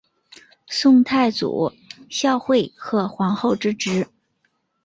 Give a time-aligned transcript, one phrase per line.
[0.65, 1.71] 宋太祖
[2.09, 4.07] 孝惠贺皇后之侄。